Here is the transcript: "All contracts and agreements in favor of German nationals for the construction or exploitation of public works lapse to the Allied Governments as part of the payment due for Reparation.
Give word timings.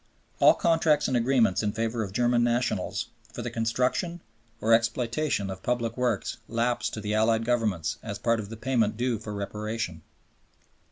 "All 0.41 0.55
contracts 0.55 1.07
and 1.07 1.15
agreements 1.15 1.61
in 1.61 1.73
favor 1.73 2.01
of 2.01 2.11
German 2.11 2.43
nationals 2.43 3.09
for 3.31 3.43
the 3.43 3.51
construction 3.51 4.19
or 4.59 4.73
exploitation 4.73 5.51
of 5.51 5.61
public 5.61 5.95
works 5.95 6.37
lapse 6.47 6.89
to 6.89 6.99
the 7.01 7.13
Allied 7.13 7.45
Governments 7.45 7.99
as 8.01 8.17
part 8.17 8.39
of 8.39 8.49
the 8.49 8.57
payment 8.57 8.97
due 8.97 9.19
for 9.19 9.31
Reparation. 9.31 10.01